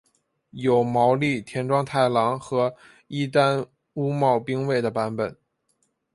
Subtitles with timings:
[0.57, 2.75] 有毛利田庄太郎和
[3.07, 5.37] 伊丹屋茂兵卫的版本。